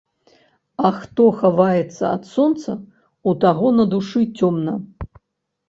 [0.87, 2.71] А хто хаваецца ад сонца,
[3.29, 4.73] у таго на душы цёмна.